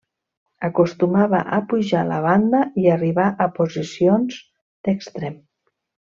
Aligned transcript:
Acostumava 0.67 1.41
a 1.57 1.59
pujar 1.73 2.01
la 2.13 2.17
banda 2.23 2.63
i 2.85 2.89
arribar 2.95 3.27
a 3.45 3.47
posicions 3.61 4.41
d'extrem. 4.89 5.39